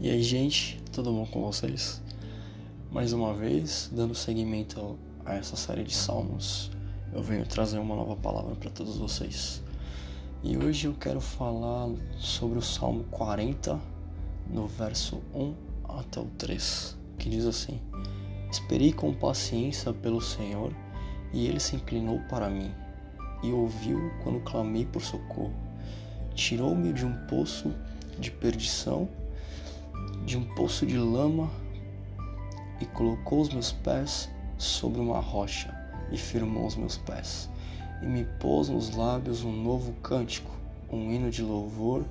[0.00, 2.02] E aí, gente, tudo bom com vocês?
[2.92, 6.70] Mais uma vez, dando seguimento a essa série de salmos,
[7.12, 9.62] eu venho trazer uma nova palavra para todos vocês.
[10.42, 11.88] E hoje eu quero falar
[12.18, 13.80] sobre o Salmo 40,
[14.52, 15.54] no verso 1
[15.88, 17.80] até o 3, que diz assim:
[18.50, 20.70] Esperei com paciência pelo Senhor,
[21.32, 22.70] e ele se inclinou para mim
[23.42, 25.63] e ouviu quando clamei por socorro.
[26.34, 27.72] Tirou-me de um poço
[28.18, 29.08] de perdição,
[30.24, 31.50] de um poço de lama
[32.80, 35.74] e colocou os meus pés sobre uma rocha
[36.10, 37.48] e firmou os meus pés.
[38.02, 40.50] E me pôs nos lábios um novo cântico,
[40.90, 42.04] um hino de louvor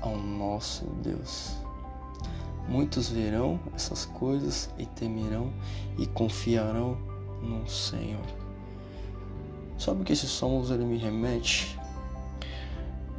[0.00, 1.56] ao nosso Deus.
[2.68, 5.52] Muitos verão essas coisas e temerão
[5.98, 6.96] e confiarão
[7.42, 8.24] no Senhor.
[9.78, 11.78] Sabe o que esse Salmos ele me remete?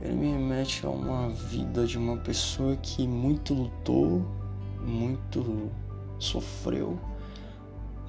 [0.04, 4.22] Ele me remete a uma vida de uma pessoa que muito lutou,
[4.82, 5.72] muito
[6.20, 7.00] sofreu,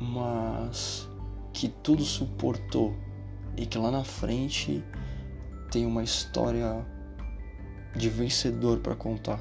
[0.00, 1.09] mas
[1.53, 2.97] que tudo suportou
[3.56, 4.83] e que lá na frente
[5.70, 6.84] tem uma história
[7.95, 9.41] de vencedor para contar.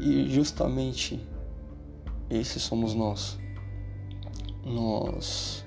[0.00, 1.24] E justamente
[2.28, 3.38] esses somos nós.
[4.64, 5.64] Nós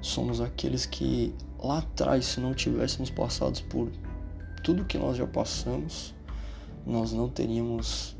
[0.00, 3.90] somos aqueles que lá atrás, se não tivéssemos passado por
[4.64, 6.14] tudo que nós já passamos,
[6.86, 8.16] nós não teríamos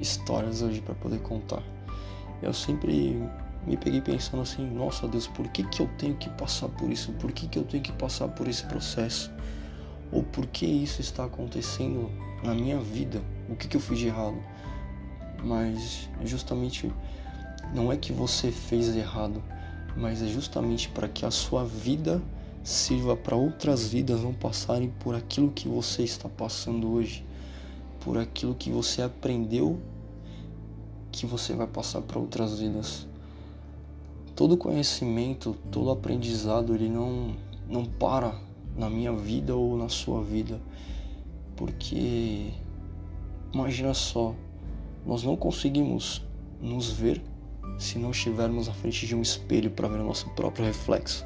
[0.00, 1.62] histórias hoje para poder contar.
[2.40, 3.20] Eu sempre
[3.66, 7.12] me peguei pensando assim, nossa Deus, por que, que eu tenho que passar por isso?
[7.14, 9.32] Por que, que eu tenho que passar por esse processo?
[10.12, 12.08] Ou por que isso está acontecendo
[12.44, 13.20] na minha vida?
[13.48, 14.38] O que, que eu fiz de errado?
[15.42, 16.92] Mas justamente
[17.74, 19.42] não é que você fez errado,
[19.96, 22.22] mas é justamente para que a sua vida
[22.64, 27.24] sirva para outras vidas não passarem por aquilo que você está passando hoje,
[28.00, 29.78] por aquilo que você aprendeu
[31.12, 33.06] que você vai passar para outras vidas.
[34.34, 37.36] Todo conhecimento, todo aprendizado, ele não
[37.68, 38.38] não para
[38.76, 40.60] na minha vida ou na sua vida.
[41.56, 42.50] Porque
[43.52, 44.34] imagina só,
[45.06, 46.20] nós não conseguimos
[46.60, 47.22] nos ver
[47.78, 51.24] se não estivermos à frente de um espelho para ver o nosso próprio reflexo.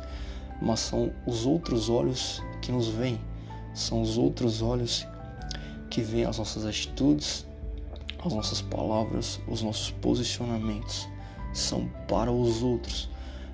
[0.61, 3.21] Mas são os outros olhos que nos veem,
[3.75, 5.07] são os outros olhos
[5.91, 7.47] que veem as nossas atitudes,
[8.25, 11.09] as nossas palavras, os nossos posicionamentos.
[11.53, 13.09] São para os outros.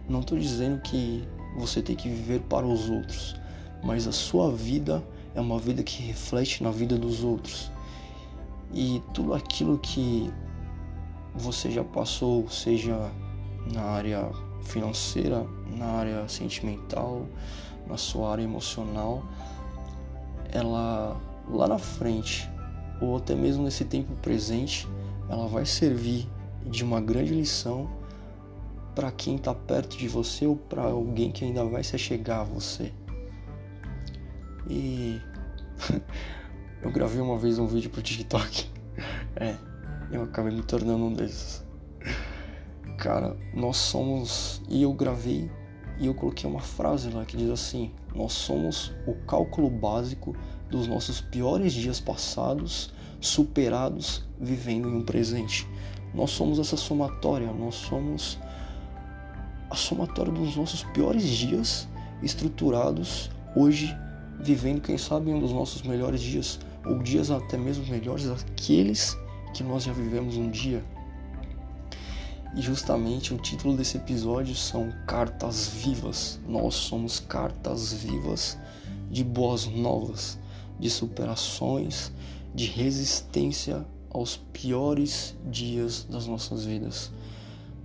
[0.08, 1.26] Não estou dizendo que
[1.56, 3.36] você tem que viver para os outros,
[3.82, 5.02] mas a sua vida
[5.34, 7.70] é uma vida que reflete na vida dos outros.
[8.72, 10.30] E tudo aquilo que
[11.34, 13.10] você já passou, seja
[13.72, 14.30] na área
[14.64, 17.26] financeira, na área sentimental,
[17.86, 19.22] na sua área emocional,
[20.50, 22.48] ela lá na frente,
[23.00, 24.88] ou até mesmo nesse tempo presente,
[25.28, 26.28] ela vai servir
[26.64, 27.88] de uma grande lição
[28.94, 32.44] para quem está perto de você ou para alguém que ainda vai se chegar a
[32.44, 32.92] você.
[34.68, 35.20] E
[36.80, 38.72] eu gravei uma vez um vídeo pro TikTok.
[39.36, 39.56] É,
[40.12, 41.63] eu acabei me tornando um desses.
[43.04, 44.62] Cara, nós somos.
[44.66, 45.50] E eu gravei
[46.00, 50.34] e eu coloquei uma frase lá que diz assim: Nós somos o cálculo básico
[50.70, 55.68] dos nossos piores dias passados, superados, vivendo em um presente.
[56.14, 58.38] Nós somos essa somatória, nós somos
[59.68, 61.86] a somatória dos nossos piores dias
[62.22, 63.94] estruturados hoje,
[64.40, 69.14] vivendo, quem sabe, um dos nossos melhores dias, ou dias até mesmo melhores aqueles
[69.52, 70.82] que nós já vivemos um dia.
[72.56, 76.38] E justamente o título desse episódio são Cartas Vivas.
[76.46, 78.56] Nós somos cartas vivas
[79.10, 80.38] de boas novas,
[80.78, 82.12] de superações,
[82.54, 87.10] de resistência aos piores dias das nossas vidas.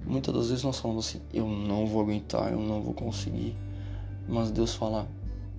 [0.05, 3.55] Muitas das vezes nós falamos assim: eu não vou aguentar, eu não vou conseguir.
[4.27, 5.09] Mas Deus fala: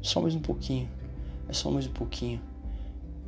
[0.00, 0.88] só mais um pouquinho,
[1.48, 2.40] é só mais um pouquinho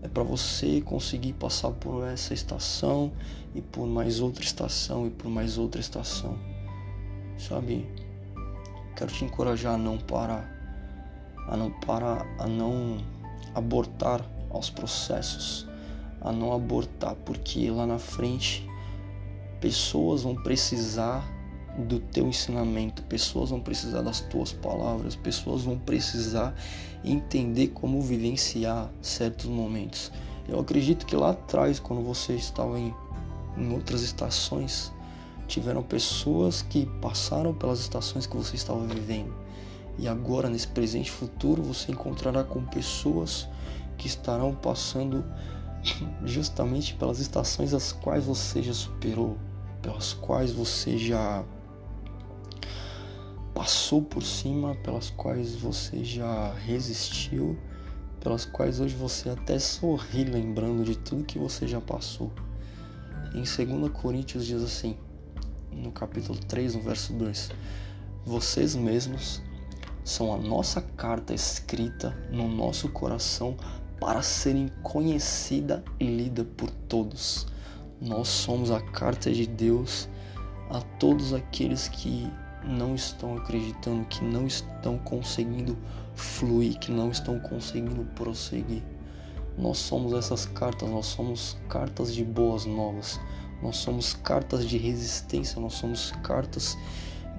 [0.02, 3.12] é para você conseguir passar por essa estação
[3.54, 6.36] e por mais outra estação e por mais outra estação.
[7.38, 7.86] Sabe?
[8.96, 10.50] Quero te encorajar a não parar,
[11.48, 12.98] a não parar, a não
[13.54, 14.20] abortar
[14.50, 15.66] aos processos,
[16.20, 18.68] a não abortar, porque lá na frente
[19.60, 21.24] pessoas vão precisar
[21.76, 26.54] do teu ensinamento, pessoas vão precisar das tuas palavras, pessoas vão precisar
[27.04, 30.12] entender como vivenciar certos momentos.
[30.48, 32.94] Eu acredito que lá atrás, quando você estava em,
[33.56, 34.92] em outras estações,
[35.46, 39.34] tiveram pessoas que passaram pelas estações que você estava vivendo.
[39.98, 43.48] E agora, nesse presente futuro, você encontrará com pessoas
[43.96, 45.24] que estarão passando
[46.24, 49.36] justamente pelas estações as quais você já superou,
[49.82, 51.44] pelas quais você já
[53.62, 57.56] passou por cima, pelas quais você já resistiu,
[58.18, 62.32] pelas quais hoje você até sorri lembrando de tudo que você já passou.
[63.32, 64.96] Em 2 Coríntios diz assim,
[65.70, 67.52] no capítulo 3, no verso 2:
[68.26, 69.40] Vocês mesmos
[70.02, 73.56] são a nossa carta escrita no nosso coração
[74.00, 77.46] para serem conhecida e lida por todos.
[78.00, 80.08] Nós somos a carta de Deus
[80.68, 82.28] a todos aqueles que
[82.64, 85.76] não estão acreditando, que não estão conseguindo
[86.14, 88.82] fluir, que não estão conseguindo prosseguir.
[89.58, 93.20] Nós somos essas cartas, nós somos cartas de boas novas,
[93.62, 96.76] nós somos cartas de resistência, nós somos cartas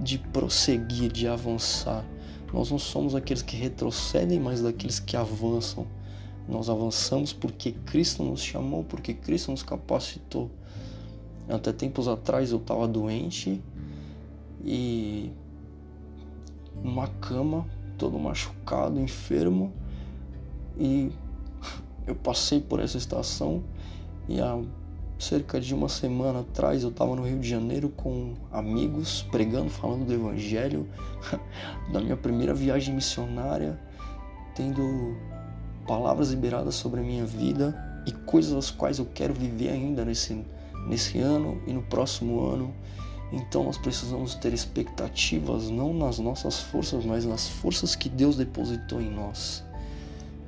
[0.00, 2.04] de prosseguir, de avançar.
[2.52, 5.86] Nós não somos aqueles que retrocedem, mas daqueles que avançam.
[6.48, 10.50] Nós avançamos porque Cristo nos chamou, porque Cristo nos capacitou.
[11.48, 13.60] Até tempos atrás eu estava doente
[14.64, 15.30] e
[16.82, 17.66] numa cama,
[17.98, 19.72] todo machucado, enfermo,
[20.76, 21.12] e
[22.06, 23.62] eu passei por essa estação
[24.28, 24.60] e há
[25.18, 30.04] cerca de uma semana atrás eu estava no Rio de Janeiro com amigos pregando, falando
[30.04, 30.88] do Evangelho,
[31.92, 33.78] da minha primeira viagem missionária,
[34.54, 35.16] tendo
[35.86, 40.44] palavras liberadas sobre a minha vida e coisas as quais eu quero viver ainda nesse,
[40.88, 42.74] nesse ano e no próximo ano.
[43.34, 49.00] Então nós precisamos ter expectativas não nas nossas forças, mas nas forças que Deus depositou
[49.00, 49.64] em nós.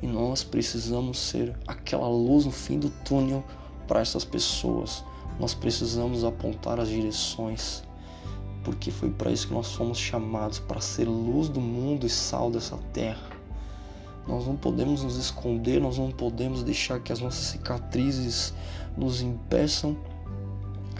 [0.01, 3.43] E nós precisamos ser aquela luz no fim do túnel
[3.89, 5.03] para essas pessoas.
[5.41, 7.83] Nós precisamos apontar as direções,
[8.63, 12.53] porque foi para isso que nós fomos chamados para ser luz do mundo e sal
[12.53, 13.31] dessa terra.
[14.29, 18.55] Nós não podemos nos esconder, nós não podemos deixar que as nossas cicatrizes
[18.97, 19.97] nos impeçam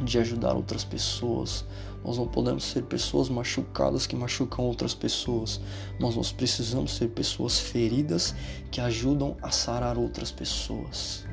[0.05, 1.65] de ajudar outras pessoas.
[2.05, 5.61] Nós não podemos ser pessoas machucadas que machucam outras pessoas.
[5.99, 8.35] Nós, nós precisamos ser pessoas feridas
[8.71, 11.25] que ajudam a sarar outras pessoas.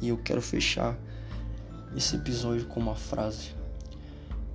[0.00, 0.98] E eu quero fechar
[1.96, 3.54] esse episódio com uma frase: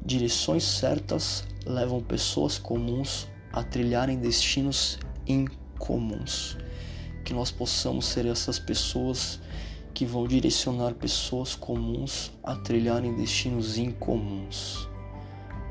[0.06, 6.58] Direções certas levam pessoas comuns a trilharem destinos incomuns.
[7.24, 9.40] Que nós possamos ser essas pessoas
[9.94, 14.88] que vão direcionar pessoas comuns a trilharem destinos incomuns.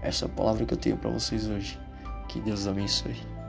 [0.03, 1.79] Essa é a palavra que eu tenho para vocês hoje.
[2.29, 3.40] Que Deus abençoe.